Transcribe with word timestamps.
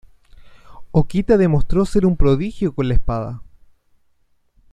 Okita 0.89 1.37
demostró 1.37 1.85
ser 1.85 2.07
un 2.07 2.17
prodigio 2.17 2.73
con 2.73 2.87
la 2.87 2.95
espada. 2.95 3.43